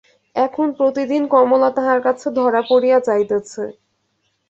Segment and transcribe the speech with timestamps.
[0.35, 3.63] এখন প্রতিদিন কমলা তাহার কাছে ধরা পড়িয়া যাইতেছে।